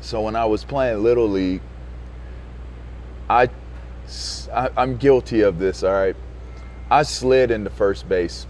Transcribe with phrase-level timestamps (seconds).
[0.00, 1.62] So when I was playing Little League,
[3.30, 3.48] I,
[4.52, 6.16] I I'm guilty of this, all right?
[6.90, 8.46] I slid into first base.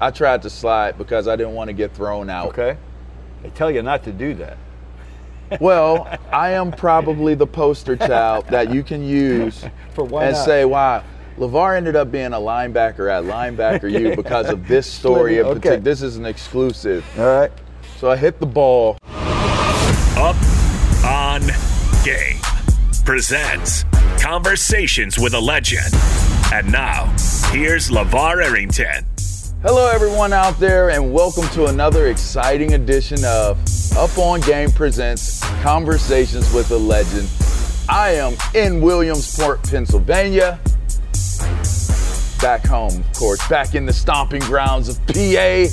[0.00, 2.48] I tried to slide because I didn't want to get thrown out.
[2.48, 2.78] Okay.
[3.42, 4.56] They tell you not to do that.
[5.62, 10.44] Well, I am probably the poster child that you can use For why and not?
[10.44, 11.02] say, wow,
[11.38, 15.54] LeVar ended up being a linebacker at linebacker U because of this story in Okay.
[15.54, 15.80] particular.
[15.80, 17.02] This is an exclusive.
[17.18, 17.50] All right.
[17.96, 18.98] So I hit the ball.
[20.18, 20.36] Up
[21.38, 22.38] on Game
[23.04, 23.84] presents
[24.20, 25.94] Conversations with a Legend.
[26.52, 27.04] And now,
[27.50, 29.04] here's LeVar Arrington.
[29.62, 33.58] Hello, everyone out there, and welcome to another exciting edition of
[33.96, 37.28] Up on Game Presents Conversations with a Legend.
[37.88, 40.58] I am in Williamsport, Pennsylvania.
[42.40, 45.66] Back home, of course, back in the stomping grounds of PA.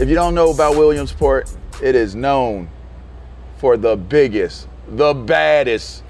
[0.00, 1.52] If you don't know about Williamsport,
[1.82, 2.68] it is known
[3.60, 6.02] for the biggest, the baddest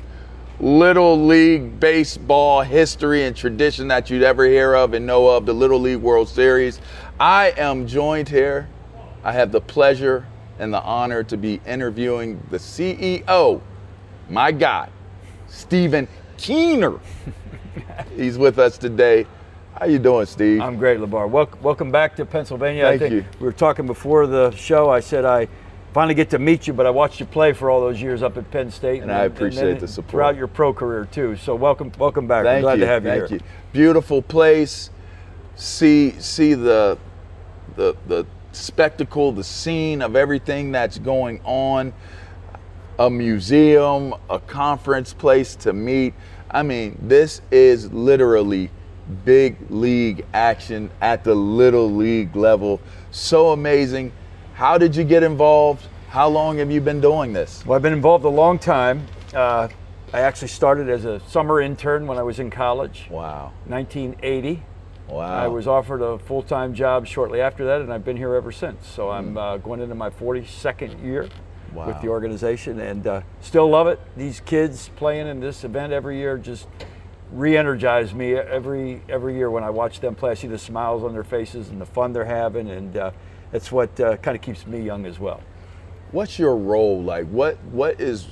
[0.61, 5.53] Little League baseball history and tradition that you'd ever hear of and know of, the
[5.53, 6.81] Little League World Series.
[7.19, 8.69] I am joined here.
[9.25, 10.28] I have the pleasure
[10.60, 13.60] and the honor to be interviewing the CEO,
[14.28, 14.89] my guy,
[15.49, 16.06] Stephen
[16.37, 17.00] Keener.
[18.15, 19.27] He's with us today.
[19.75, 20.60] How you doing, Steve?
[20.60, 21.28] I'm great, LeVar.
[21.28, 22.87] Welcome, welcome back to Pennsylvania.
[22.87, 23.25] I Thank think you.
[23.41, 24.89] We were talking before the show.
[24.89, 25.49] I said I
[25.93, 28.37] finally get to meet you, but I watched you play for all those years up
[28.37, 29.03] at Penn State.
[29.03, 30.11] And I appreciate then the support.
[30.11, 31.37] Throughout your pro career, too.
[31.37, 32.45] So welcome welcome back.
[32.45, 32.84] Thank We're glad you.
[32.84, 33.39] to have you Thank here.
[33.39, 33.45] you.
[33.73, 34.91] Beautiful place.
[35.56, 36.99] See see the
[37.77, 41.93] the the spectacle, the scene of everything that's going on.
[42.99, 46.12] A museum, a conference place to meet.
[46.51, 48.71] I mean, this is literally
[49.25, 52.81] big league action at the little league level.
[53.11, 54.12] So amazing.
[54.60, 55.87] How did you get involved?
[56.10, 57.65] How long have you been doing this?
[57.65, 59.06] Well, I've been involved a long time.
[59.34, 59.69] Uh,
[60.12, 63.53] I actually started as a summer intern when I was in college, Wow.
[63.68, 64.62] 1980.
[65.09, 65.21] Wow.
[65.21, 68.86] I was offered a full-time job shortly after that, and I've been here ever since.
[68.86, 69.12] So Hmm.
[69.12, 71.30] I'm uh, going into my 42nd year
[71.72, 73.98] with the organization, and uh, still love it.
[74.15, 76.68] These kids playing in this event every year just
[77.33, 80.33] re-energize me every every year when I watch them play.
[80.33, 83.10] I see the smiles on their faces and the fun they're having, and uh,
[83.52, 85.41] it's what uh, kind of keeps me young as well.
[86.12, 88.28] what's your role like what what is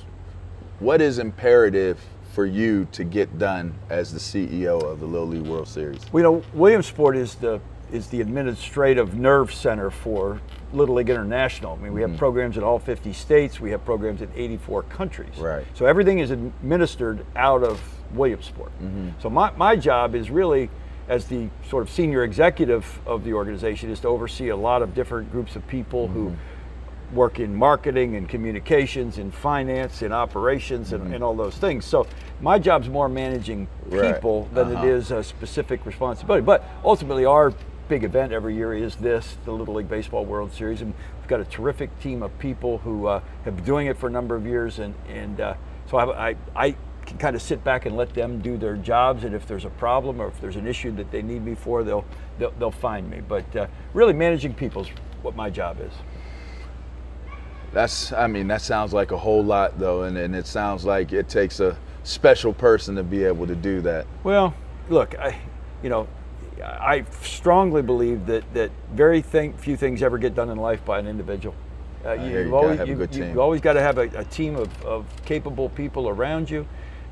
[0.79, 1.99] what is imperative
[2.33, 5.99] for you to get done as the CEO of the Little League World Series?
[6.11, 7.59] Well, you know, Williamsport is the
[7.91, 10.39] is the administrative nerve center for
[10.71, 11.73] Little League International.
[11.73, 13.59] I mean, we have programs in all 50 states.
[13.59, 15.35] We have programs in 84 countries.
[15.39, 15.65] Right.
[15.73, 17.81] So everything is administered out of
[18.13, 18.71] Williamsport.
[19.19, 20.69] So my, my job is really,
[21.09, 24.93] as the sort of senior executive of the organization, is to oversee a lot of
[24.93, 26.33] different groups of people who
[27.11, 31.83] work in marketing and communications, in finance, in operations, and, and all those things.
[31.83, 32.05] So
[32.39, 34.13] my job's more managing Right.
[34.13, 34.85] people than Uh-huh.
[34.85, 36.45] it is a specific responsibility.
[36.45, 37.51] But ultimately, our
[37.87, 41.39] big event every year is this, the Little League Baseball World Series, and we've got
[41.39, 44.45] a terrific team of people who uh, have been doing it for a number of
[44.45, 45.55] years, and and uh,
[45.89, 46.75] so I, I
[47.17, 50.21] kind of sit back and let them do their jobs, and if there's a problem
[50.21, 52.05] or if there's an issue that they need me for, they'll
[52.37, 53.21] they'll, they'll find me.
[53.27, 54.89] But uh, really, managing people is
[55.21, 55.93] what my job is.
[57.71, 61.13] That's, I mean, that sounds like a whole lot though, and, and it sounds like
[61.13, 64.07] it takes a special person to be able to do that.
[64.23, 64.55] Well,
[64.89, 65.39] look, I,
[65.83, 66.07] you know,
[66.63, 70.99] I strongly believe that that very thing, few things ever get done in life by
[70.99, 71.55] an individual.
[72.03, 75.05] Uh, hear you've always, you, you've always got to have a, a team of, of
[75.25, 76.65] capable people around you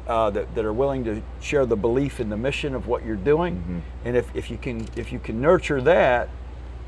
[0.08, 3.16] uh, that, that are willing to share the belief in the mission of what you're
[3.16, 3.56] doing.
[3.58, 3.80] Mm-hmm.
[4.06, 6.30] And if, if you can if you can nurture that,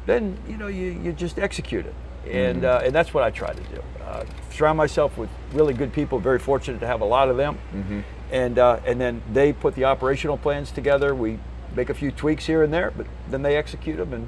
[0.05, 1.93] then you know you, you just execute it.
[2.25, 2.65] And, Mm-hmm.
[2.83, 3.81] uh, and that's what I try to do.
[4.03, 6.19] Uh, surround myself with really good people.
[6.19, 7.57] Very fortunate to have a lot of them.
[7.73, 7.99] Mm-hmm.
[8.31, 11.15] And uh, and then they put the operational plans together.
[11.15, 11.39] We
[11.75, 14.27] make a few tweaks here and there, but then they execute them and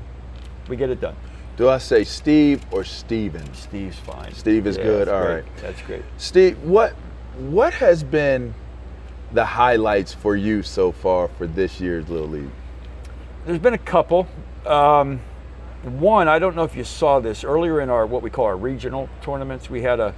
[0.67, 1.15] we get it done.
[1.57, 3.53] Do I say Steve or Steven?
[3.53, 4.33] Steve's fine.
[4.33, 5.33] Steve is Yeah, good, all great.
[5.33, 5.45] right.
[5.57, 6.03] That's great.
[6.17, 6.93] Steve, what
[7.38, 8.53] what has been
[9.33, 12.50] the highlights for you so far for this year's Little League?
[13.45, 14.28] There's been a couple.
[14.66, 15.19] Um,
[15.83, 18.57] one, I don't know if you saw this earlier in our what we call our
[18.57, 19.69] regional tournaments.
[19.69, 20.13] We had a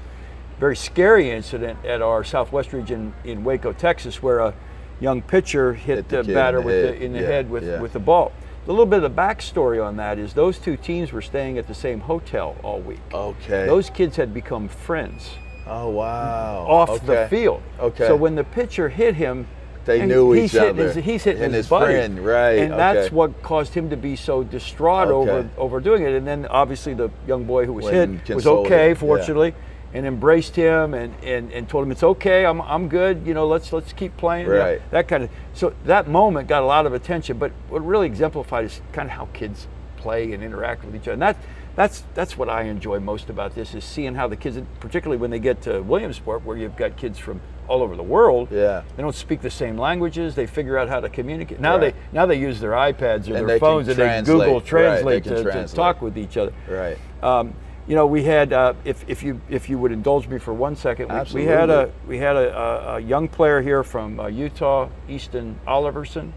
[0.59, 4.53] very scary incident at our Southwest region in Waco, Texas, where a
[4.99, 6.93] young pitcher hit, Hit the kid in batter the with head.
[6.95, 7.79] the, in the Yeah, head with, yeah.
[7.81, 8.31] with the ball.
[8.65, 11.67] A little bit of the backstory on that is those two teams were staying at
[11.67, 12.99] the same hotel all week.
[13.13, 13.65] Okay.
[13.65, 15.31] Those kids had become friends
[15.67, 16.65] Oh wow.
[16.67, 17.61] off the field.
[17.79, 18.07] Okay.
[18.07, 19.47] So when the pitcher hit him,
[19.85, 20.91] They knew he's each hitting other.
[20.93, 21.93] His, he's hitting And his, his buddy.
[21.93, 25.29] friend, right, And that's what caused him to be so distraught Okay.
[25.31, 26.13] over over doing it.
[26.13, 28.99] And then obviously the young boy who was and hit was okay, him, yeah.
[28.99, 29.53] fortunately,
[29.93, 32.45] and embraced him and, and, and told him it's okay.
[32.45, 33.25] I'm, I'm good.
[33.27, 34.47] You know, let's let's keep playing.
[34.47, 34.91] you know, Right.
[34.91, 35.29] that kind of.
[35.53, 37.37] So that moment got a lot of attention.
[37.37, 39.67] But what really exemplified is kind of how kids
[39.97, 41.13] play and interact with each other.
[41.13, 41.37] And that
[41.75, 45.31] that's that's what I enjoy most about this is seeing how the kids, particularly when
[45.31, 48.49] they get to Williamsport, where you've got kids from all over the world.
[48.51, 48.83] Yeah.
[48.95, 50.35] They don't speak the same languages.
[50.35, 51.59] They figure out how to communicate.
[51.59, 51.93] Now Right.
[51.93, 54.25] they now they use their iPads or And their phones and they translate.
[54.37, 56.53] Google Right, they Translate to, to talk with each other.
[56.69, 56.97] Right.
[57.23, 57.53] Um,
[57.87, 60.75] you know, we had uh, if, if you if you would indulge me for one
[60.75, 64.27] second, we, we had a we had a, a, a young player here from uh,
[64.27, 66.31] Utah, Easton Oliverson,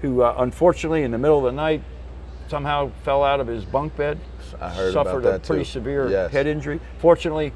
[0.00, 1.82] who uh, unfortunately in the middle of the night
[2.50, 4.18] somehow fell out of his bunk bed,
[4.60, 5.70] I heard about suffered a pretty too.
[5.70, 6.32] severe Yes.
[6.32, 6.80] head injury.
[6.98, 7.52] Fortunately,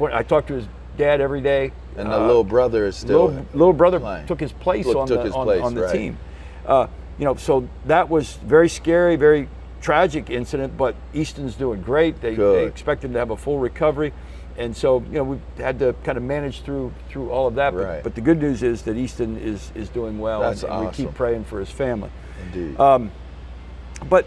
[0.00, 0.66] I talked to his
[0.96, 1.72] dad every day.
[1.96, 4.26] And the Uh, little brother is still little, little brother playing.
[4.26, 5.92] took his place Look, on the on, place, on the right.
[5.92, 6.18] team.
[6.66, 6.86] Uh,
[7.18, 9.48] you know, so that was very scary, very
[9.82, 10.76] tragic incident.
[10.78, 12.20] But Easton's doing great.
[12.22, 14.12] They, they expect him to have a full recovery,
[14.56, 17.74] and so you know we had to kind of manage through through all of that.
[17.74, 18.02] But, Right.
[18.02, 20.92] but the good news is that Easton is is doing well, That's and, and we
[20.92, 22.10] keep praying for his family.
[22.54, 22.80] Indeed.
[22.80, 23.10] Um,
[24.08, 24.26] but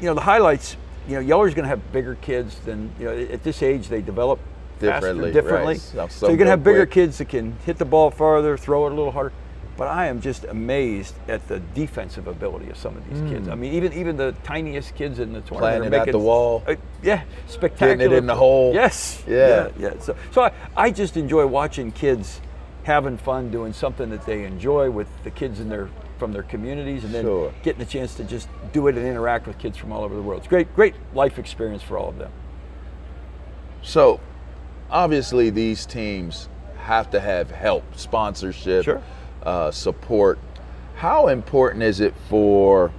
[0.00, 0.76] you know the highlights.
[1.06, 3.18] You know, Yeller's going to have bigger kids than you know.
[3.32, 4.38] At this age, they develop
[4.80, 5.74] Differently, faster, differently.
[5.94, 6.12] right.
[6.12, 6.90] So you're going to have bigger quick.
[6.92, 9.32] kids that can hit the ball farther, throw it a little harder.
[9.76, 13.48] But I am just amazed at the defensive ability of some of these kids.
[13.48, 15.60] I mean, even even the tiniest kids in the tournament.
[15.60, 16.62] Playing are making, the wall.
[16.66, 17.96] uh, yeah, spectacular.
[17.96, 18.72] Getting it in the hole.
[18.72, 19.22] Yes.
[19.26, 19.36] Yeah.
[19.78, 19.90] Yeah.
[19.94, 19.98] yeah.
[20.00, 22.40] So, so I, I just enjoy watching kids
[22.84, 27.04] having fun doing something that they enjoy with the kids in their from their communities,
[27.04, 27.52] and then Sure.
[27.62, 30.22] getting the chance to just do it and interact with kids from all over the
[30.22, 30.38] world.
[30.40, 32.30] It's great, great life experience for all of them.
[33.82, 34.20] So,
[34.90, 39.00] obviously, these teams have to have help, sponsorship, Sure.
[39.42, 40.38] uh, support.
[40.96, 42.90] How important is it for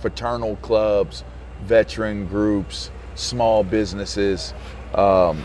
[0.00, 1.24] fraternal clubs,
[1.64, 4.54] veteran groups, small businesses
[4.94, 5.42] um,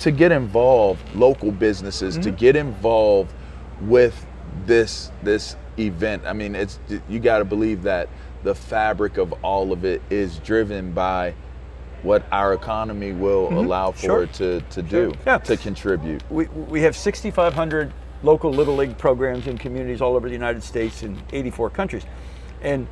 [0.00, 3.32] to get involved, local businesses to get involved
[3.82, 4.26] with
[4.66, 6.22] this this event?
[6.26, 8.08] I mean, it's you got to believe that
[8.42, 11.34] the fabric of all of it is driven by
[12.02, 13.58] what our economy will mm-hmm.
[13.58, 14.22] allow for Sure.
[14.24, 15.10] it to, to Sure.
[15.10, 15.38] do, Yeah.
[15.38, 16.22] to contribute.
[16.30, 21.02] We, we have 6,500 local Little League programs in communities all over the United States
[21.02, 22.04] in 84 countries.
[22.60, 22.86] And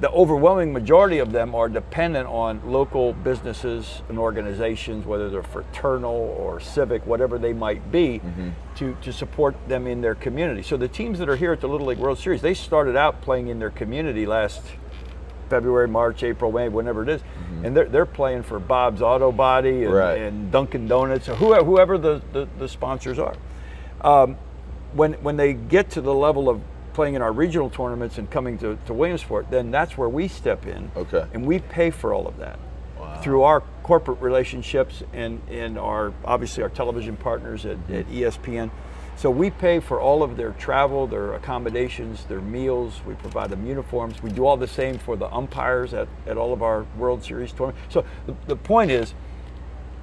[0.00, 6.12] the overwhelming majority of them are dependent on local businesses and organizations, whether they're fraternal
[6.14, 8.20] or civic, whatever they might be,
[8.76, 10.62] to, to support them in their community.
[10.62, 13.22] So the teams that are here at the Little League World Series, they started out
[13.22, 14.62] playing in their community last
[15.50, 17.20] February, March, April, May, whenever it is.
[17.64, 20.18] and they're, they're playing for Bob's Auto Body and, Right.
[20.20, 23.34] and Dunkin' Donuts or whoever, whoever the, the, the sponsors are.
[24.02, 24.36] Um,
[24.94, 26.62] when when they get to the level of
[26.98, 30.66] playing in our regional tournaments and coming to, to Williamsport, then that's where we step
[30.66, 30.90] in.
[30.96, 31.24] Okay.
[31.32, 32.58] And we pay for all of that
[33.22, 38.14] through our corporate relationships and, and our obviously our television partners at, at mm-hmm.
[38.14, 38.72] ESPN.
[39.14, 43.00] So we pay for all of their travel, their accommodations, their meals.
[43.06, 44.20] We provide them uniforms.
[44.20, 47.52] We do all the same for the umpires at, at all of our World Series
[47.52, 47.80] tournaments.
[47.90, 49.14] So the, the point is,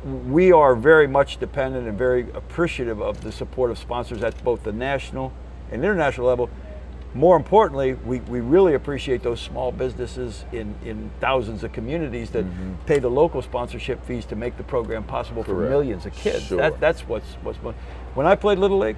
[0.06, 4.64] we are very much dependent and very appreciative of the support of sponsors at both
[4.64, 5.34] the national
[5.72, 6.50] and international level.
[7.16, 12.46] More importantly, we, we really appreciate those small businesses in, in thousands of communities that
[12.46, 12.74] Mm-hmm.
[12.86, 16.44] pay the local sponsorship fees to make the program possible for millions of kids.
[16.48, 16.58] Sure.
[16.58, 17.58] That, that's what's what's
[18.16, 18.98] when I played Little League,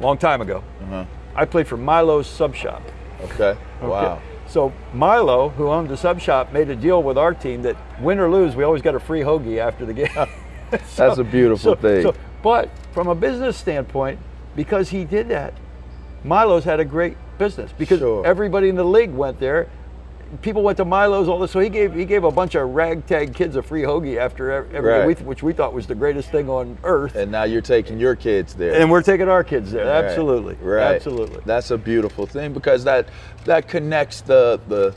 [0.00, 1.04] long time ago, Uh-huh.
[1.34, 2.80] I played for Milo's Sub Shop.
[3.24, 3.56] Okay.
[3.82, 4.22] Wow.
[4.46, 8.20] So Milo, who owned the sub shop, made a deal with our team that win
[8.20, 10.08] or lose, we always got a free hoagie after the game.
[10.70, 12.02] That's a beautiful so- thing.
[12.02, 14.20] so- but from a business standpoint,
[14.54, 15.52] because he did that,
[16.26, 18.26] Milo's had a great business because Sure.
[18.26, 19.68] everybody in the league went there.
[20.42, 23.32] People went to Milo's all this, so he gave he gave a bunch of ragtag
[23.32, 25.06] kids a free hoagie after every Right.
[25.06, 27.14] week, which we thought was the greatest thing on earth.
[27.14, 28.74] And now you're taking your kids there.
[28.74, 29.84] And we're taking our kids there.
[29.86, 30.96] Right, Absolutely, Right.
[30.96, 31.42] absolutely.
[31.46, 33.06] That's a beautiful thing because that
[33.44, 34.94] that connects the the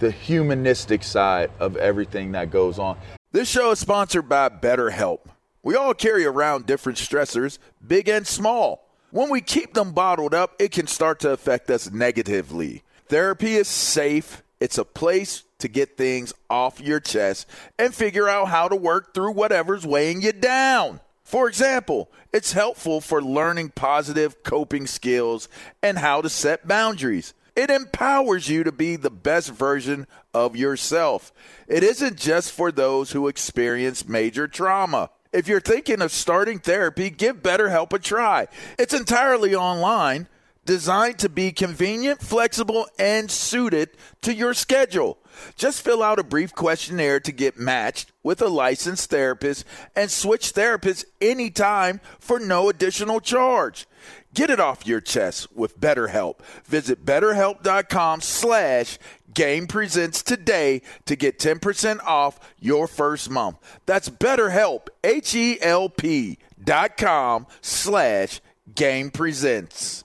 [0.00, 2.96] the humanistic side of everything that goes on.
[3.30, 5.20] This show is sponsored by BetterHelp.
[5.62, 8.83] We all carry around different stressors, big and small.
[9.14, 12.82] When we keep them bottled up, it can start to affect us negatively.
[13.06, 17.46] Therapy is safe, it's a place to get things off your chest
[17.78, 20.98] and figure out how to work through whatever's weighing you down.
[21.22, 25.48] For example, it's helpful for learning positive coping skills
[25.80, 27.34] and how to set boundaries.
[27.54, 31.32] It empowers you to be the best version of yourself.
[31.68, 35.10] It isn't just for those who experience major trauma.
[35.34, 38.46] If you're thinking of starting therapy, give BetterHelp a try.
[38.78, 40.28] It's entirely online,
[40.64, 43.90] designed to be convenient, flexible, and suited
[44.22, 45.18] to your schedule.
[45.56, 49.64] Just fill out a brief questionnaire to get matched with a licensed therapist
[49.96, 53.88] and switch therapists anytime for no additional charge.
[54.34, 56.40] Get it off your chest with BetterHelp.
[56.64, 58.98] Visit betterhelp.com slash
[59.34, 63.58] game presents today to get 10% off your first month.
[63.86, 68.40] That's betterhelp, H-E-L-P dot com slash
[68.74, 70.04] game presents.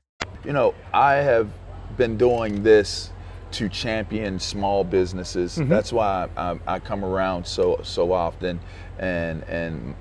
[0.45, 1.49] You know, I have
[1.97, 3.11] been doing this
[3.51, 5.55] to champion small businesses.
[5.55, 8.59] That's why I, I, I come around so so often,
[8.97, 9.93] and and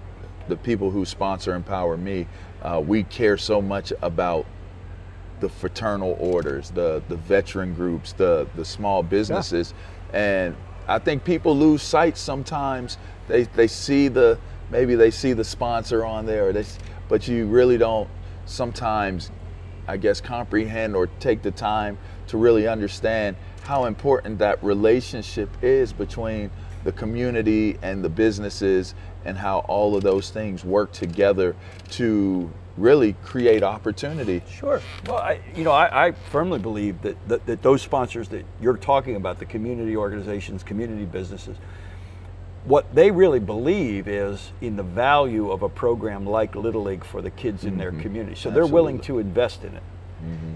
[0.49, 2.27] the people who sponsor Empower Me,
[2.63, 4.47] uh, we care so much about
[5.41, 9.75] the fraternal orders, the the veteran groups, the the small businesses,
[10.13, 10.57] and
[10.89, 12.99] I think people lose sight sometimes.
[13.29, 14.39] They they see the
[14.71, 16.65] maybe they see the sponsor on there, or they,
[17.09, 18.09] but you really don't
[18.47, 19.31] sometimes,
[19.91, 25.93] I guess, comprehend or take the time to really understand how important that relationship is
[25.93, 26.51] between
[26.85, 28.95] the community and the businesses
[29.25, 31.57] and how all of those things work together
[31.91, 34.43] to really create opportunity.
[34.49, 34.81] Sure.
[35.07, 38.77] Well, I, you know, I, I firmly believe that, that that those sponsors that you're
[38.77, 41.57] talking about, the community organizations, community businesses,
[42.65, 47.23] what they really believe is in the value of a program like Little League for
[47.23, 48.37] the kids in their community.
[48.37, 49.83] So they're willing to invest in it.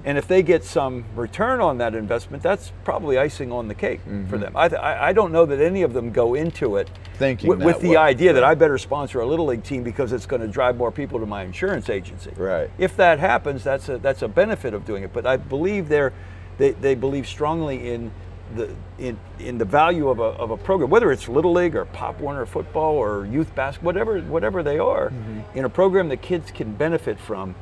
[0.05, 4.01] And if they get some return on that investment, that's probably icing on the cake
[4.29, 4.55] for them.
[4.55, 7.63] I, th- I I don't know that any of them go into it Thinking with,
[7.63, 7.97] with the way.
[7.97, 10.93] idea that I better sponsor a little league team because it's going to drive more
[10.93, 12.31] people to my insurance agency.
[12.37, 12.69] Right.
[12.77, 15.15] If that happens, that's a that's a benefit of doing it.
[15.15, 16.13] But I believe they're
[16.59, 18.11] they, they believe strongly in
[18.57, 21.85] the in, in the value of a, of a program, whether it's little league or
[21.87, 25.59] Pop Warner football or youth basketball, whatever whatever they are, Mm-hmm.
[25.59, 27.55] in a program that kids can benefit from,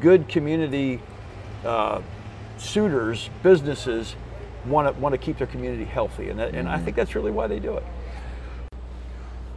[0.00, 1.00] good community
[1.64, 2.00] uh,
[2.58, 4.16] suitors, businesses
[4.66, 7.30] want to want to keep their community healthy, and that, and I think that's really
[7.32, 7.84] why they do it.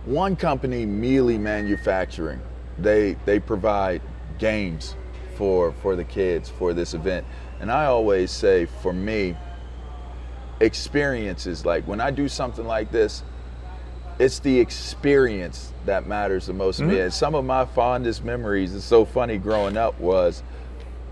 [0.06, 2.40] one company, Mealy Manufacturing,
[2.78, 4.02] they they provide
[4.38, 4.96] games
[5.36, 7.26] for for the kids for this event,
[7.60, 9.36] and I always say for me,
[10.60, 13.24] experiences like when I do something like this,
[14.20, 16.94] it's the experience that matters the most to me.
[16.94, 17.04] Mm-hmm.
[17.04, 20.44] And some of my fondest memories, it's so funny growing up was.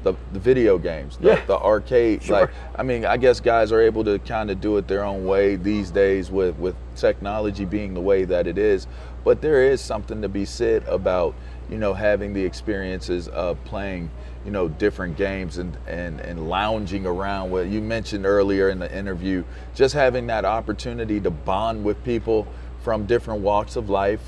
[0.03, 1.45] The, the video games, the, Yeah.
[1.45, 2.23] the arcade.
[2.23, 2.41] Sure.
[2.41, 5.23] Like, I mean, I guess guys are able to kind of do it their own
[5.23, 8.85] way these days with, with technology being the way that it is.
[9.23, 11.35] But there is something to be said about,
[11.69, 14.12] you know, having the experiences of playing,
[14.45, 17.50] you know, different games and, and, and lounging around.
[17.51, 22.47] What you mentioned earlier in the interview, just having that opportunity to bond with people
[22.81, 24.21] from different walks of life,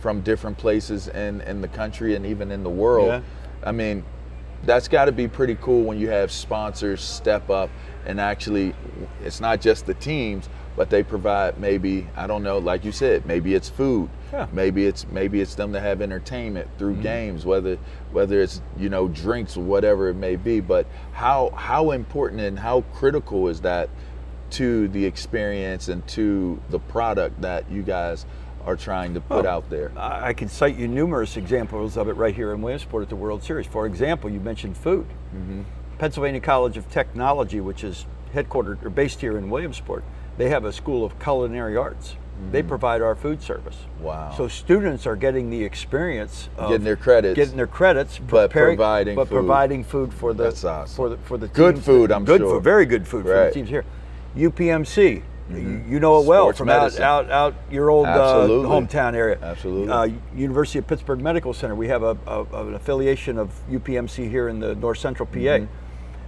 [0.00, 3.08] from different places in, in the country and even in the world.
[3.08, 3.20] Yeah.
[3.64, 4.04] I mean,
[4.64, 7.70] that's got to be pretty cool when you have sponsors step up
[8.06, 8.74] and actually
[9.22, 13.26] it's not just the teams but they provide maybe i don't know like you said
[13.26, 14.46] maybe it's food Yeah.
[14.46, 14.56] Mm-hmm.
[14.56, 17.76] maybe it's maybe it's them to have entertainment through games whether
[18.12, 22.58] whether it's you know drinks or whatever it may be but how how important and
[22.58, 23.90] how critical is that
[24.50, 28.24] to the experience and to the product that you guys
[28.64, 29.48] are trying to put Oh.
[29.50, 33.02] out there I I can cite you numerous examples of it right here in Williamsport
[33.02, 33.66] at the World Series.
[33.66, 35.06] For example, you mentioned food.
[35.98, 40.04] Pennsylvania College of Technology, which is headquartered or based here in Williamsport,
[40.38, 42.16] they have a school of culinary arts.
[42.50, 43.76] They provide our food service.
[44.00, 44.34] Wow.
[44.36, 47.36] So students are getting the experience of Getting their credits.
[47.36, 49.34] getting their credits, But providing but food.
[49.36, 50.96] providing food for the That's awesome.
[50.96, 52.54] for the for the Good food, that- I'm good sure.
[52.56, 53.38] food, very good food for Right.
[53.40, 53.48] Mm-hmm.
[53.48, 53.84] the teams here.
[54.36, 59.14] UPMC, you, you know it well Sports from out, out out your old uh, hometown
[59.14, 59.38] area.
[59.42, 59.90] Absolutely.
[59.92, 61.74] Uh, University of Pittsburgh Medical Center.
[61.74, 65.38] We have a, a, an affiliation of UPMC here in the North Central PA.
[65.38, 65.66] Mm-hmm.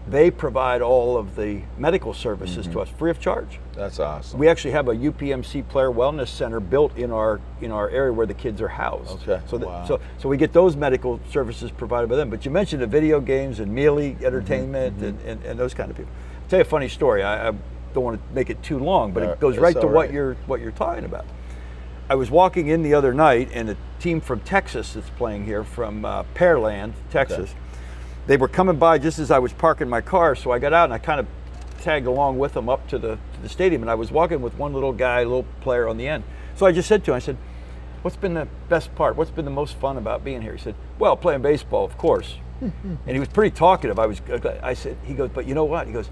[0.06, 2.72] They provide all of the medical services Mm-hmm.
[2.74, 3.58] to us free of charge.
[3.74, 7.88] that's awesome We actually have a UPMC player wellness center built in our in our
[7.88, 9.10] area where the kids are housed.
[9.28, 9.84] Okay, So that, wow.
[9.86, 12.28] so so we get those medical services provided by them.
[12.28, 15.90] But you mentioned the video games and Mealy Entertainment Mm-hmm, And, and, and those kind
[15.90, 16.12] of people.
[16.42, 17.22] I'll tell you a funny story.
[17.22, 17.52] I, I
[17.94, 20.34] don't want to make it too long, but it goes right to all what you're
[20.46, 21.24] what you're talking about.
[22.10, 25.64] I was walking in the other night, and a team from Texas that's playing here
[25.64, 27.54] from uh, Pearland, Texas.
[28.26, 30.84] They were coming by just as I was parking my car, so I got out
[30.84, 31.26] and I kind of
[31.80, 33.82] tagged along with them up to the to the stadium.
[33.82, 36.24] And I was walking with one little guy, little player on the end.
[36.56, 37.36] So I just said to him, I said,
[38.02, 39.16] "What's been the best part?
[39.16, 42.36] What's been the most fun about being here?" He said, "Well, playing baseball, of course."
[42.60, 43.98] and he was pretty talkative.
[43.98, 44.20] I was.
[44.20, 46.08] Uh, I said, "He goes, but you know what?" He goes,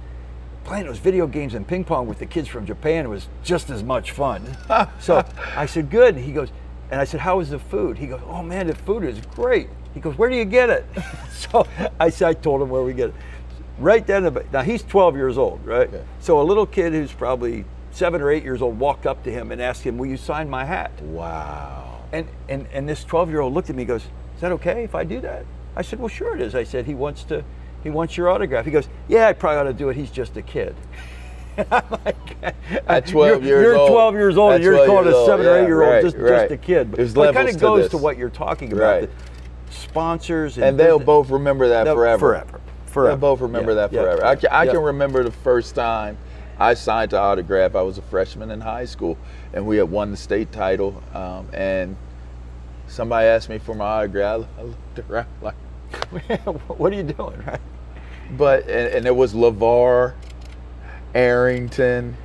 [0.65, 3.83] playing those video games and ping pong with the kids from Japan was just as
[3.83, 4.57] much fun.
[5.01, 5.25] so
[5.57, 6.17] I said, good.
[6.17, 6.51] He goes,
[6.91, 7.99] and I said, How was the food?
[7.99, 9.69] He goes, oh man, the food is great.
[9.95, 10.87] He goes, where do you get it?
[11.33, 11.67] so
[12.01, 13.15] I said, I told him where we get it.
[13.79, 15.91] Right then, now he's 12 years old, right?
[15.93, 16.01] Yeah.
[16.21, 19.53] So a little kid who's probably seven or eight years old walked up to him
[19.53, 20.93] and asked him, will you sign my hat?
[21.03, 24.53] wow And, and, and this 12 year old looked at me and goes, Is that
[24.53, 25.45] okay if I do that?
[25.77, 26.55] I said, Well, sure it is.
[26.55, 27.45] I said, He wants to,
[27.83, 28.65] he wants your autograph.
[28.65, 29.97] He goes, Yeah, I probably ought to do it.
[29.97, 30.75] He's just a kid.
[31.71, 32.55] I'm like,
[32.87, 33.91] At 12 you're, years you're old.
[33.91, 36.17] 12 years old and you're 12 calling a seven or eight year old right, just,
[36.17, 36.29] right.
[36.29, 36.91] just a kid.
[36.91, 37.91] But but it kind of goes this.
[37.91, 39.01] to what you're talking about.
[39.01, 39.11] Right.
[39.83, 42.19] Sponsors and, and they'll business- both remember that They'll- forever.
[42.19, 42.61] Forever.
[42.87, 43.09] Forever.
[43.17, 44.25] They'll both remember Yeah, that yeah, forever.
[44.27, 44.73] I, can, I yeah.
[44.73, 46.19] can remember the first time
[46.59, 47.75] I signed to autograph.
[47.75, 49.17] I was a freshman in high school,
[49.55, 51.03] and we had won the state title.
[51.15, 51.97] Um, and
[52.89, 54.45] somebody asked me for my autograph.
[54.59, 55.55] I looked around like,
[56.69, 57.61] what are you doing, right?
[58.37, 60.13] but and, and it was Levar,
[61.15, 62.17] Arrington,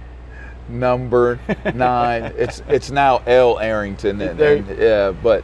[0.70, 1.40] number
[1.74, 2.34] nine.
[2.38, 5.12] it's it's now L Arrington, and, and yeah.
[5.12, 5.44] But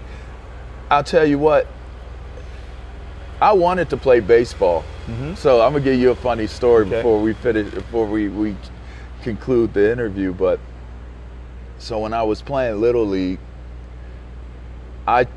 [0.89, 1.67] I'll tell you what.
[3.43, 4.86] I wanted to play baseball,
[5.36, 6.93] so I'm gonna give you a funny story Mm-hmm.
[6.93, 7.01] Okay.
[7.01, 8.56] before we finish, before we we
[9.21, 10.32] conclude the interview.
[10.34, 10.62] But
[11.77, 13.39] so when I was playing little league,
[15.06, 15.27] I,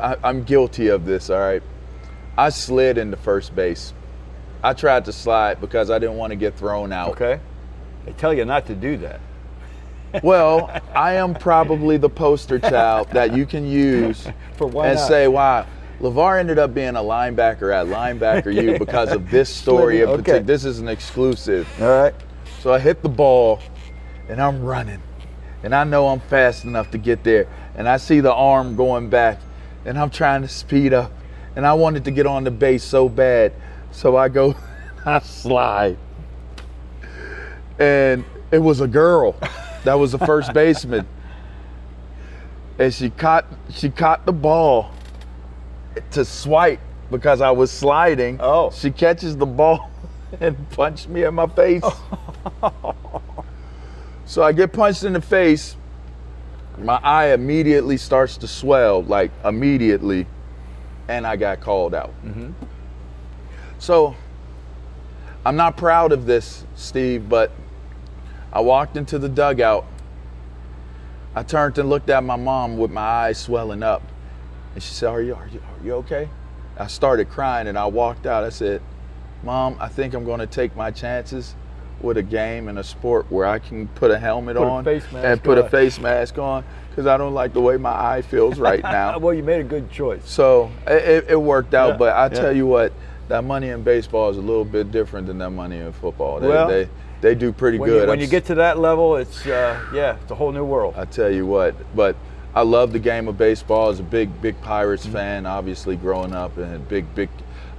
[0.00, 1.28] I I'm guilty of this.
[1.28, 1.62] All right,
[2.38, 3.92] I slid into first base.
[4.62, 7.10] I tried to slide because I didn't want to get thrown out.
[7.10, 7.40] Okay.
[8.06, 9.20] They tell you not to do that.
[10.22, 15.08] Well, I am probably the poster child that you can use For why and not?
[15.08, 15.66] say, "Wow,
[16.02, 20.10] LeVar ended up being a linebacker at linebacker U because of this story Okay.
[20.10, 20.40] particular.
[20.40, 21.68] This is an exclusive.
[21.80, 22.14] All right.
[22.60, 23.60] So I hit the ball
[24.28, 25.00] and I'm running.
[25.62, 27.46] And I know I'm fast enough to get there.
[27.76, 29.38] And I see the arm going back
[29.84, 31.12] and I'm trying to speed up.
[31.54, 33.52] And I wanted to get on the base so bad.
[33.92, 34.56] So I go,
[35.06, 35.98] I slide.
[37.78, 39.36] And it was a girl
[39.84, 41.06] that was the first baseman.
[42.78, 44.90] And she caught she caught the ball
[46.12, 48.38] to swipe because I was sliding.
[48.40, 48.70] Oh.
[48.70, 49.90] She catches the ball
[50.40, 51.84] and punched me in my face.
[54.24, 55.76] so I get punched in the face.
[56.78, 60.26] My eye immediately starts to swell, like immediately,
[61.08, 62.10] and I got called out.
[62.24, 62.52] Mm-hmm.
[63.78, 64.16] So
[65.44, 67.50] I'm not proud of this, Steve, but
[68.52, 69.84] I walked into the dugout.
[71.34, 74.02] I turned and looked at my mom with my eyes swelling up.
[74.74, 76.28] And she said, Are you, are you, are you okay?
[76.78, 78.44] I started crying and I walked out.
[78.44, 78.80] I said,
[79.42, 81.54] Mom, I think I'm going to take my chances
[82.00, 85.06] with a game and a sport where I can put a helmet Put on mask
[85.14, 88.58] and put a face mask on because I don't like the way my eye feels
[88.58, 89.18] right now.
[89.18, 90.28] well, you made a good choice.
[90.28, 92.28] So it, it- it worked out, Yeah, but I yeah.
[92.40, 92.92] tell you what,
[93.28, 96.40] that money in baseball is a little bit different than that money in football.
[96.40, 96.88] They, Well, they,
[97.20, 98.00] they do pretty When, good.
[98.02, 100.64] you, when I'm you get to that level, it's uh, yeah, it's a whole new
[100.64, 100.94] world.
[100.96, 102.16] I tell you what, but
[102.54, 103.88] I love the game of baseball.
[103.88, 105.12] As a big, big Pirates Mm-hmm.
[105.14, 107.28] fan, obviously growing up, and a big, big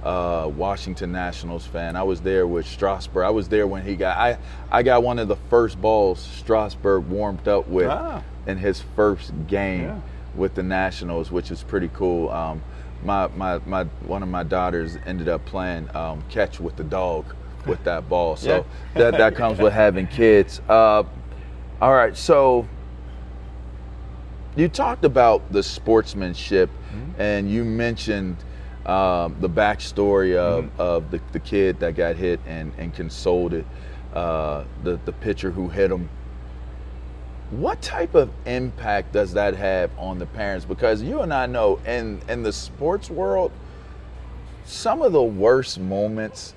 [0.02, 1.96] uh, Washington Nationals fan.
[1.96, 3.24] I was there with Strasburg.
[3.24, 4.18] I was there when he got.
[4.18, 4.38] I
[4.70, 8.22] I got one of the first balls Strasburg warmed up with Ah.
[8.46, 10.00] in his first game Yeah.
[10.34, 12.28] with the Nationals, which is pretty cool.
[12.30, 12.60] Um,
[13.04, 17.24] my, my, my one of my daughters ended up playing um, catch with the dog
[17.66, 18.36] with that ball.
[18.36, 20.60] So that that comes with having kids.
[20.68, 21.04] Uh,
[21.80, 22.66] all right, so
[24.56, 26.70] you talked about the sportsmanship,
[27.18, 28.36] and you mentioned
[28.86, 33.66] um, the backstory of, of the, the kid that got hit and, and consoled it,
[34.12, 36.08] uh, the, the pitcher who hit him.
[37.50, 40.64] What type of impact does that have on the parents?
[40.64, 43.52] Because you and I know in, in the sports world,
[44.64, 46.54] some of the worst moments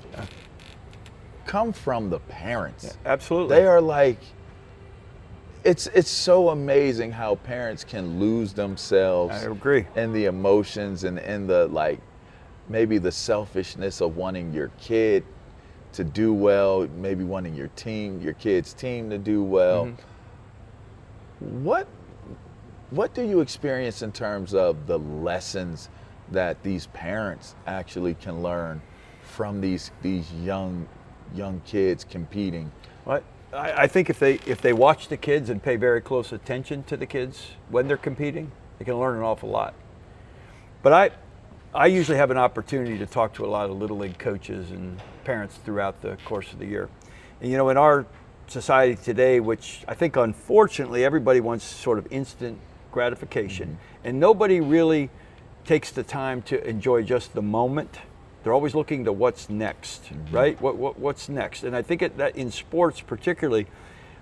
[1.45, 2.97] come from the parents.
[3.05, 3.55] Absolutely.
[3.55, 4.19] They are like
[5.67, 9.86] it's it's so amazing how parents can lose themselves I agree.
[9.95, 11.99] and the emotions and and the like
[12.69, 15.25] maybe the selfishness of wanting your kid
[15.93, 19.88] to do well, maybe wanting your team, your kid's team to do well.
[19.88, 21.63] Mm-hmm.
[21.63, 21.88] What
[22.89, 25.89] what do you experience in terms of the lessons
[26.32, 28.82] that these parents actually can learn
[29.21, 30.88] from these these young
[31.36, 32.71] young kids competing?
[33.06, 33.21] Well,
[33.53, 36.83] I, I think if they if they watch the kids and pay very close attention
[36.83, 39.73] to the kids when they're competing, they can learn an awful lot.
[40.83, 41.12] But I
[41.73, 45.01] I usually have an opportunity to talk to a lot of little league coaches and
[45.23, 46.89] parents throughout the course of the year.
[47.41, 48.05] And you know, in our
[48.47, 52.60] society today, which I think unfortunately everybody wants sort of instant
[52.91, 54.07] gratification, mm-hmm.
[54.07, 55.10] and nobody really
[55.65, 57.99] takes the time to enjoy just the moment.
[58.47, 60.33] They're always looking to what's next, mm-hmm.
[60.33, 60.62] right?
[60.62, 61.65] What, what what's next?
[61.65, 63.67] And I think it, that in sports particularly,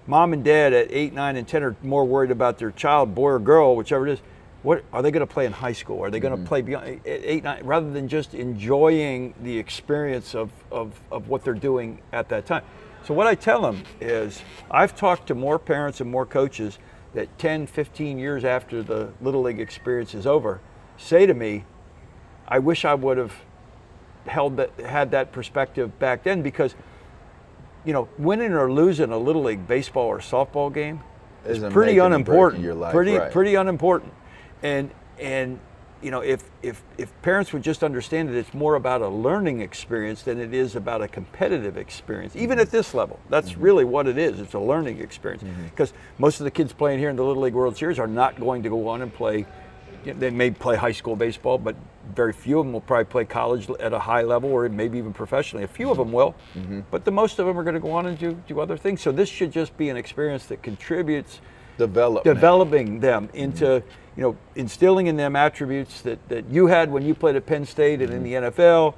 [0.07, 3.29] mom and dad at eight, nine, and ten are more worried about their child, boy
[3.29, 4.19] or girl, whichever it is.
[4.63, 6.03] What are they going to play in high school?
[6.03, 6.47] Are they going to mm-hmm.
[6.47, 11.43] play beyond at eight, nine, rather than just enjoying the experience of, of, of what
[11.43, 12.63] they're doing at that time?
[13.03, 16.79] So what I tell them is, I've talked to more parents and more coaches
[17.13, 20.61] that 10, 15 years after the little league experience is over,
[20.97, 21.65] say to me,
[22.47, 23.44] I wish I would have
[24.27, 26.75] held that had that perspective back then because
[27.85, 31.01] you know winning or losing a little league baseball or softball game
[31.45, 33.31] is pretty making or breaking unimportant your life, pretty right.
[33.31, 34.13] pretty unimportant.
[34.63, 35.59] And and
[36.01, 39.61] you know if if if parents would just understand that it's more about a learning
[39.61, 43.19] experience than it is about a competitive experience even at this level.
[43.29, 43.61] That's Mm-hmm.
[43.61, 44.39] really what it is.
[44.39, 47.53] It's a learning experience because most of the kids playing here in the little league
[47.53, 49.45] world series are not going to go on and play
[50.03, 51.75] you know, they may play high school baseball, but
[52.13, 55.13] very few of them will probably play college at a high level or maybe even
[55.13, 55.63] professionally.
[55.63, 56.81] A few of them will, mm-hmm.
[56.91, 59.01] but the most of them are going to go on and do, do other things.
[59.01, 61.39] So this should just be an experience that contributes
[61.77, 62.23] Development.
[62.23, 63.37] developing them mm-hmm.
[63.37, 63.83] into,
[64.15, 67.65] you know, instilling in them attributes that, that you had when you played at Penn
[67.65, 68.43] State and in mm-hmm.
[68.43, 68.95] the NFL,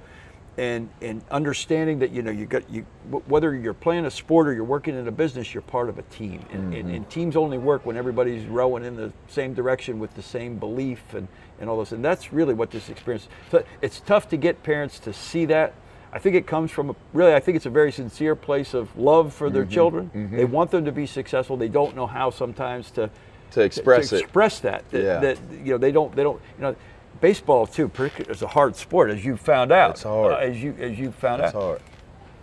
[0.58, 2.82] and and understanding that you know you got you
[3.28, 6.02] whether you're playing a sport or you're working in a business, you're part of a
[6.04, 10.13] team, and, and, and teams only work when everybody's rowing in the same direction with
[10.15, 11.28] the same belief and
[11.60, 13.28] and all this, and that's really what this experience.
[13.52, 15.74] So it's tough to get parents to see that.
[16.13, 17.34] I think it comes from a, really.
[17.34, 20.30] I think it's a very sincere place of love for their children.
[20.32, 21.58] They want them to be successful.
[21.58, 23.10] They don't know how sometimes to
[23.52, 24.22] To express to it.
[24.24, 25.20] express that, that Yeah.
[25.20, 26.76] that you know they don't they don't you know
[27.20, 27.91] baseball too
[28.30, 29.91] is a hard sport, as you found out.
[29.91, 30.34] It's hard.
[30.34, 31.62] Uh, as you as you found That's out.
[31.62, 31.82] hard.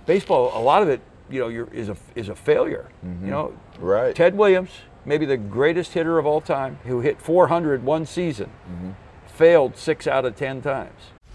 [0.06, 1.00] Baseball, a lot of it,
[1.30, 2.88] you know, is a is a failure.
[3.02, 3.46] You know,
[3.76, 3.84] Mm-hmm.
[3.84, 4.14] Right.
[4.14, 4.70] Ted Williams,
[5.04, 8.90] maybe the greatest hitter of all time, who hit 400 one season, Mm-hmm.
[9.34, 11.13] Failed six out of ten times.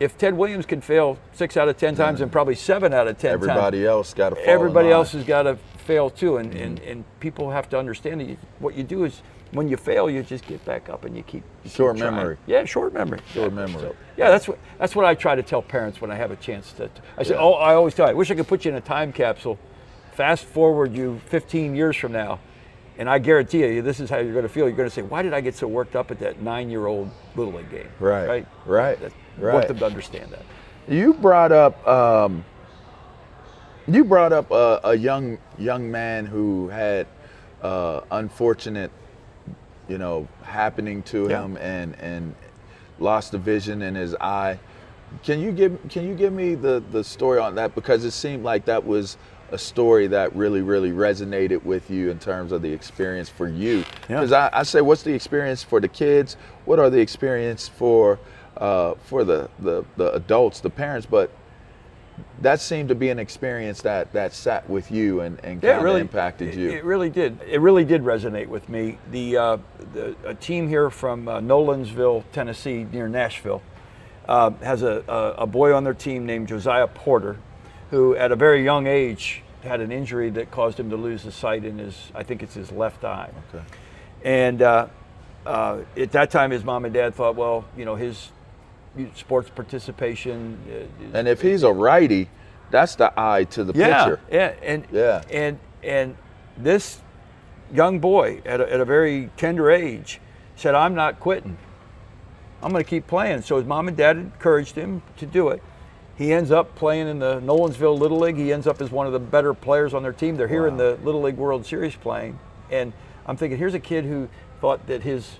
[0.00, 3.18] If Ted Williams can fail six out of ten times, and probably seven out of
[3.18, 4.40] ten times, Everybody else got to.
[4.46, 6.90] everybody else has got to fail too, and, and, mm-hmm.
[6.90, 10.22] and people have to understand that you, what you do is when you fail, you
[10.22, 12.14] just get back up and you keep you Short trying.
[12.14, 12.36] memory.
[12.46, 13.20] Yeah, short memory.
[13.32, 13.72] Short Exactly.
[13.72, 13.90] memory.
[13.90, 16.36] So, yeah, that's what that's what I try to tell parents when I have a
[16.36, 16.90] chance to.
[17.16, 18.06] I say, oh, I always tell.
[18.06, 19.58] you, I wish I could put you in a time capsule.
[20.12, 22.38] Fast forward you 15 years from now,
[22.98, 24.66] and I guarantee you, this is how you're going to feel.
[24.68, 27.52] You're going to say, "Why did I get so worked up at that nine-year-old little
[27.52, 28.98] league game?" Right, right, right,
[29.38, 29.54] right.
[29.54, 30.42] Want them to understand that.
[30.88, 32.44] You brought up um,
[33.86, 37.06] you brought up a, a young young man who had
[37.62, 38.90] uh, unfortunate,
[39.88, 41.44] you know, happening to Yeah.
[41.44, 42.34] him and and
[42.98, 44.58] lost the vision in his eye.
[45.22, 48.42] Can you give Can you give me the the story on that because it seemed
[48.44, 49.16] like that was
[49.52, 53.78] a story that really really resonated with you in terms of the experience for you.
[54.08, 54.20] Yeah.
[54.20, 56.36] Because I, I say, what's the experience for the kids?
[56.64, 58.18] What are the experience for
[58.56, 61.06] uh, for the, the the adults, the parents?
[61.06, 61.30] But
[62.40, 65.78] that seemed to be an experience that that sat with you and, and Yeah, kind
[65.78, 66.70] of really impacted you.
[66.70, 67.40] It really did.
[67.46, 68.98] It really did resonate with me.
[69.10, 69.56] The, uh,
[69.92, 73.62] the a team here from uh, Nolensville, Tennessee, near Nashville,
[74.28, 77.36] uh, has a, a, a boy on their team named Josiah Porter,
[77.90, 81.32] who at a very young age had an injury that caused him to lose the
[81.32, 83.30] sight in his, I think it's his left eye.
[83.48, 83.64] Okay.
[84.22, 84.88] And uh,
[85.46, 88.30] uh, at that time, his mom and dad thought, well, you know, his
[89.14, 90.58] sports participation.
[90.68, 92.28] Uh, and if he's a righty,
[92.70, 94.20] that's the eye to the yeah, pitcher.
[94.30, 95.22] Yeah, and Yeah.
[95.30, 96.16] and and
[96.56, 97.00] this
[97.72, 100.20] young boy at a, at a very tender age
[100.56, 101.56] said, "I'm not quitting.
[102.62, 105.62] I'm going to keep playing." So his mom and dad encouraged him to do it.
[106.16, 108.36] He ends up playing in the Nolensville Little League.
[108.36, 110.36] He ends up as one of the better players on their team.
[110.36, 112.38] They're here in the Little League World Series playing,
[112.70, 112.92] and
[113.26, 114.28] I'm thinking, here's a kid who
[114.60, 115.38] thought that his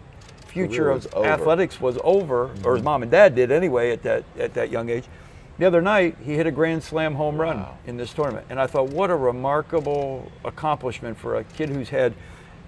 [0.54, 4.54] future of athletics was over, or his mom and dad did anyway at that at
[4.54, 5.04] that young age.
[5.58, 8.66] The other night, he hit a grand slam home run in this tournament, and I
[8.66, 12.12] thought, what a remarkable accomplishment for a kid who's had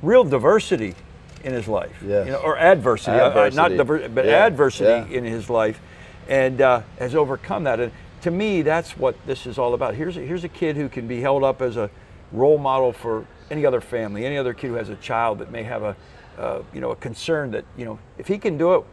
[0.02, 0.94] real diversity
[1.42, 2.26] in his life, Yes.
[2.26, 3.76] you know, or adversity, uh, uh, not Adversity.
[3.76, 5.18] diver- but Yeah, adversity yeah.
[5.18, 5.80] in his life,
[6.28, 7.80] and uh, has overcome that.
[7.80, 7.90] And
[8.22, 9.94] to me, that's what this is all about.
[9.94, 11.90] Here's a, here's a kid who can be held up as a
[12.32, 15.62] role model for any other family, any other kid who has a child that may
[15.64, 15.96] have a,
[16.38, 18.84] uh, you know, a concern that you know, if he can do it,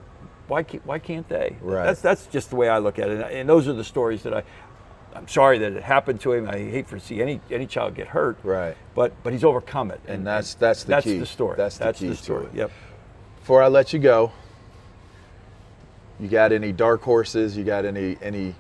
[0.47, 1.55] why can't, why can't they?
[1.61, 1.85] Right.
[1.85, 4.33] That's that's just the way I look at it, and those are the stories that
[4.33, 4.43] I.
[5.15, 6.49] I'm sorry that it happened to him.
[6.49, 8.37] I hate to see any any child get hurt.
[8.43, 8.75] Right.
[8.95, 10.91] But but he's overcome it, And that's- that's the key.
[10.93, 11.17] that's key.
[11.19, 11.55] the story.
[11.55, 12.47] That's the key to story.
[12.53, 12.71] Yep.
[13.39, 14.31] Before I let you go,
[16.19, 17.55] You got any dark horses?
[17.57, 18.55] You got any any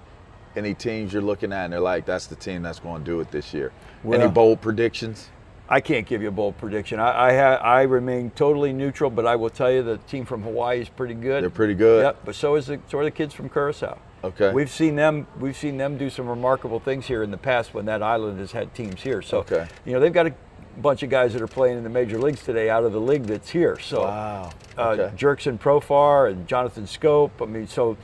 [0.55, 3.19] any teams you're looking at and they're like, that's the team that's going to do
[3.19, 3.71] it this year?
[4.05, 5.29] any bold predictions?
[5.69, 6.99] I can't give you a bold prediction.
[6.99, 10.43] I I, ha- I remain totally neutral, but I will tell you the team from
[10.43, 11.41] Hawaii is pretty good.
[11.43, 12.03] They're pretty good.
[12.03, 13.97] Yep, but so is the so are the kids from Curacao.
[14.23, 14.51] Okay.
[14.53, 17.85] We've seen them we've seen them do some remarkable things here in the past when
[17.85, 19.21] that island has had teams here.
[19.21, 19.67] So Okay.
[19.85, 20.33] you know they've got a
[20.79, 23.23] bunch of guys that are playing in the major leagues today out of the league
[23.23, 23.77] that's here.
[23.79, 24.49] So Wow.
[24.77, 25.15] uh, Okay.
[25.15, 27.31] Jurickson Profar and Jonathan Schoop.
[27.41, 27.95] I mean, so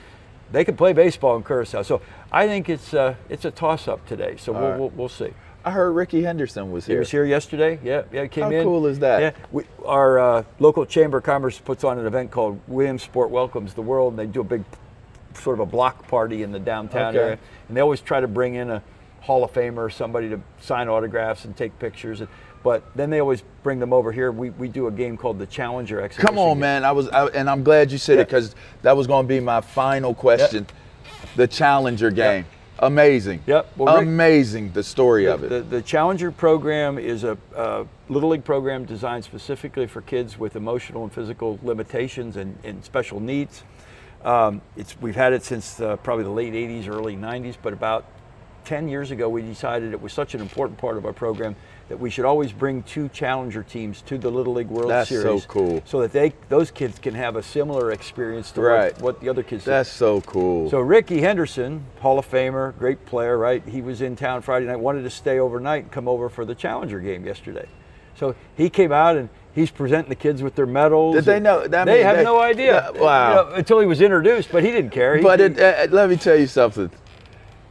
[0.52, 1.84] they can play baseball in Curacao.
[1.84, 4.36] So I think it's uh, it's a toss up today.
[4.38, 4.80] So we'll, right.
[4.80, 5.34] we'll we'll see.
[5.66, 6.96] I heard Rickey Henderson was here.
[6.96, 7.80] He was here yesterday.
[7.84, 8.58] Yeah, yeah, he came How in.
[8.58, 9.22] How cool is that?
[9.22, 13.74] Yeah, we, our uh, local chamber of commerce puts on an event called Williamsport Welcomes
[13.74, 14.64] the World, and they do a big,
[15.34, 17.18] sort of a block party in the downtown Okay.
[17.18, 18.82] area, and they always try to bring in a
[19.22, 22.22] Hall of Famer or somebody to sign autographs and take pictures.
[22.64, 24.32] But then they always bring them over here.
[24.32, 26.28] We, we do a game called the Challenger Exhibition.
[26.28, 26.60] Come on, game.
[26.60, 26.84] man.
[26.86, 29.40] I was, I, and I'm glad you said it because that was going to be
[29.40, 30.68] my final question.
[31.36, 32.46] The Challenger game,
[32.80, 33.44] amazing.
[33.48, 33.74] Yep.
[33.78, 34.72] Well, Rick- amazing.
[34.72, 35.50] The story of it.
[35.50, 40.56] The, the Challenger program is a, uh Little League program designed specifically for kids with
[40.56, 43.64] emotional and physical limitations and, and special needs.
[44.24, 48.06] Um, it's, we've had it since uh, probably the late 80s, early 90s, but about
[48.66, 51.56] 10 years ago, we decided it was such an important part of our program
[51.90, 55.22] that we should always bring two Challenger teams to the Little League World That's so
[55.22, 55.46] Series.
[55.48, 55.82] cool.
[55.86, 58.94] So that they those kids can have a similar experience to Right.
[58.94, 60.70] what, what the other kids That's so cool.
[60.70, 63.64] so Rickey Henderson, Hall of Famer, great player, right?
[63.68, 66.56] He was in town Friday night, wanted to stay overnight and come over for the
[66.56, 67.68] Challenger game yesterday.
[68.16, 71.16] So he came out and he's presenting the kids with their medals.
[71.16, 72.92] Did they know- that they mean- have they- no idea.
[72.94, 73.30] Yeah, wow.
[73.30, 75.18] You know, until he was introduced, but he didn't care.
[75.18, 76.92] He- but it, uh, let me tell you something.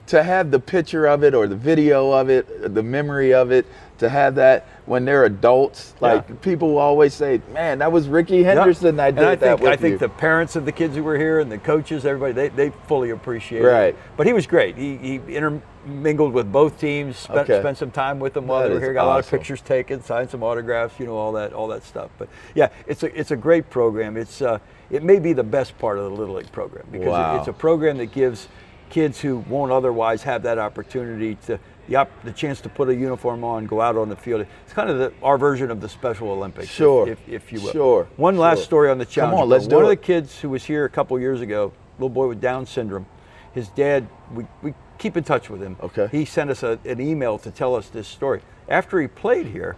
[0.07, 3.66] To have the picture of it or the video of it, the memory of it,
[3.98, 6.34] to have that when they're adults, like Yeah.
[6.40, 8.56] people will always say, "Man, that was Rickey Yep.
[8.56, 10.72] Henderson that did and I that think, with I think you." the parents of the
[10.72, 13.88] kids who were here and the coaches, everybody, they, they fully appreciate Right.
[13.88, 13.96] it.
[14.16, 14.76] But he was great.
[14.76, 17.61] He, he intermingled with both teams, spent, Okay.
[17.61, 19.61] spent some time with them while That they were here, got a lot of pictures
[19.61, 22.11] taken, signed some autographs, you know, all that all that stuff.
[22.18, 24.16] But yeah, it's a it's a great program.
[24.16, 24.58] It's uh,
[24.90, 27.52] it may be the best part of the Little League program because it- it's a
[27.52, 28.48] program that gives
[28.90, 31.58] kids who won't otherwise have that opportunity to
[31.88, 34.46] the, op- the chance to put a uniform on, go out on the field.
[34.64, 37.09] It's kind of the, our version of the Special Olympics, Sure.
[37.09, 37.72] if, if you will.
[37.72, 38.09] Sure.
[38.16, 40.01] One last story on the Come on, let's do One of it.
[40.01, 43.07] the kids who was here a couple years ago, little boy with Down syndrome,
[43.53, 45.77] his dad, we, we keep in touch with him.
[45.83, 46.09] Okay.
[46.12, 48.42] He sent us a, an email to tell us this story.
[48.68, 49.77] After he played here,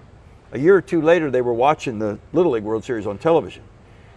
[0.53, 3.63] a year or two later, they were watching the Little League World Series on television.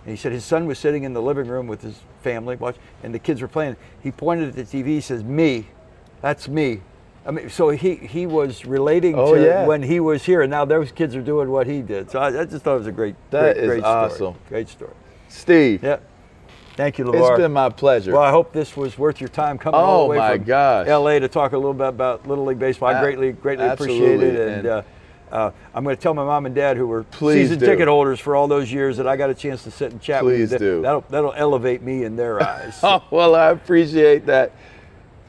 [0.06, 2.76] And he said his son was sitting in the living room with his family, watch,
[3.04, 3.78] and the kids were playing.
[4.02, 4.88] He pointed at the TV.
[4.88, 5.68] He says, "Me,
[6.22, 6.82] that's me."
[7.26, 9.66] I mean, so he he was relating Oh, to yeah.
[9.66, 12.12] when he was here, and now those kids are doing what he did.
[12.12, 13.96] So I, I just thought it was a great, That great, is great story.
[13.96, 14.36] awesome.
[14.50, 14.94] Great story.
[15.30, 15.98] Steve, Yeah.
[16.76, 18.14] Thank you, it's been my pleasure.
[18.14, 20.44] Well, I hope this was worth your time coming all Oh, the way my from
[20.46, 20.88] gosh.
[20.88, 22.90] LA to talk a little bit about Little League baseball.
[22.90, 24.82] I greatly, greatly appreciate it, and, uh,
[25.32, 27.68] uh, I'm going to tell my mom and dad, who were Please season do.
[27.68, 30.26] ticket holders for all those years, that I got a chance to sit and chat
[30.26, 30.40] with you.
[30.46, 30.82] Please That- do.
[30.82, 32.80] That'll, that'll elevate me in their eyes.
[32.82, 34.52] Oh, well, I appreciate that.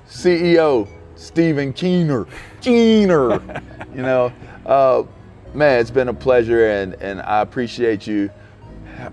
[0.08, 2.26] CEO Stephen Keener.
[2.60, 3.40] Keener.
[3.94, 4.32] you know,
[4.66, 5.04] uh,
[5.54, 8.30] man, it's been a pleasure, and, and I appreciate you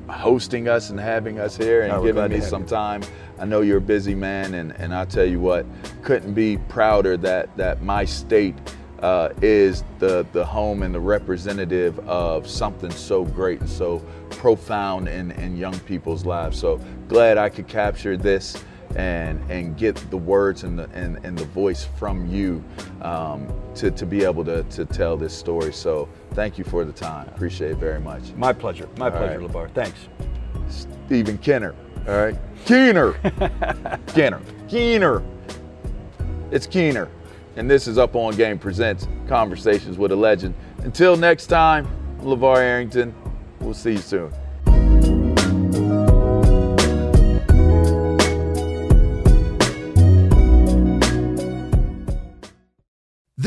[0.10, 2.68] hosting us and having us here and Oh, giving me some you.
[2.68, 3.02] time.
[3.40, 5.66] I know you're a busy man, and, and I tell you what,
[6.04, 8.56] couldn't be prouder that, that my state
[9.02, 15.08] uh, is the, the home and the representative of something so great and so profound
[15.08, 16.60] in, in young people's lives.
[16.60, 18.64] So glad I could capture this
[18.96, 22.64] and and get the words and the and, and the voice from you
[23.02, 25.74] um, to, to be able to, to tell this story.
[25.74, 27.28] So thank you for the time.
[27.30, 28.34] Appreciate it very much.
[28.34, 28.90] My pleasure.
[28.98, 29.50] My All pleasure, right.
[29.50, 29.74] LeVar.
[29.74, 30.08] Thanks.
[31.08, 31.76] Stephen Kenner.
[32.08, 32.38] All right.
[32.66, 33.14] Keener.
[34.08, 34.42] Kenner.
[34.68, 35.24] Keener.
[36.52, 37.10] It's Keener.
[37.56, 40.56] And this is Up On Game Presents Conversations with a Legend.
[40.80, 41.86] Until next time,
[42.20, 43.14] I'm LeVar Arrington.
[43.60, 44.32] We'll see you soon.